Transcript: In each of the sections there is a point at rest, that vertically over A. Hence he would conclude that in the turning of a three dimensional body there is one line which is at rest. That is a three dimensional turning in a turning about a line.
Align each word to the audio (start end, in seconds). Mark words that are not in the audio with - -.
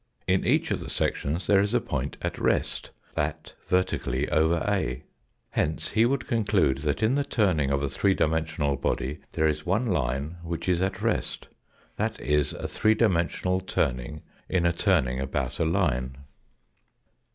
In 0.25 0.43
each 0.43 0.71
of 0.71 0.79
the 0.79 0.89
sections 0.89 1.45
there 1.45 1.61
is 1.61 1.75
a 1.75 1.79
point 1.79 2.17
at 2.23 2.39
rest, 2.39 2.89
that 3.13 3.53
vertically 3.67 4.27
over 4.29 4.65
A. 4.67 5.03
Hence 5.51 5.89
he 5.89 6.07
would 6.07 6.25
conclude 6.25 6.79
that 6.79 7.03
in 7.03 7.13
the 7.13 7.23
turning 7.23 7.69
of 7.69 7.83
a 7.83 7.87
three 7.87 8.15
dimensional 8.15 8.77
body 8.77 9.19
there 9.33 9.47
is 9.47 9.63
one 9.63 9.85
line 9.85 10.37
which 10.41 10.67
is 10.67 10.81
at 10.81 11.03
rest. 11.03 11.49
That 11.97 12.19
is 12.19 12.51
a 12.53 12.67
three 12.67 12.95
dimensional 12.95 13.59
turning 13.61 14.23
in 14.49 14.65
a 14.65 14.73
turning 14.73 15.19
about 15.19 15.59
a 15.59 15.65
line. 15.65 16.17